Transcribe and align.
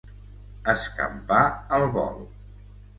Escampar 0.73 1.45
al 1.79 1.89
vol. 1.99 2.21